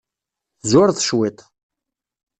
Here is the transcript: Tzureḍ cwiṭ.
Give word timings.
Tzureḍ 0.61 0.97
cwiṭ. 1.07 1.39